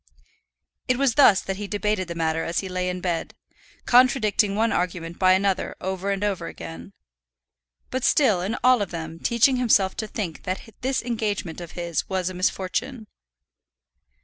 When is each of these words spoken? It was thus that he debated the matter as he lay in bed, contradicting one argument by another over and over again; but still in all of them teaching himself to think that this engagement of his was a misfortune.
It 0.87 0.97
was 0.97 1.13
thus 1.13 1.41
that 1.41 1.57
he 1.57 1.67
debated 1.67 2.07
the 2.07 2.15
matter 2.15 2.43
as 2.43 2.61
he 2.61 2.67
lay 2.67 2.89
in 2.89 3.01
bed, 3.01 3.35
contradicting 3.85 4.55
one 4.55 4.71
argument 4.71 5.19
by 5.19 5.33
another 5.33 5.75
over 5.79 6.09
and 6.09 6.23
over 6.23 6.47
again; 6.47 6.93
but 7.91 8.03
still 8.03 8.41
in 8.41 8.57
all 8.63 8.81
of 8.81 8.89
them 8.89 9.19
teaching 9.19 9.57
himself 9.57 9.95
to 9.97 10.07
think 10.07 10.41
that 10.41 10.59
this 10.81 11.03
engagement 11.03 11.61
of 11.61 11.73
his 11.73 12.09
was 12.09 12.31
a 12.31 12.33
misfortune. 12.33 13.05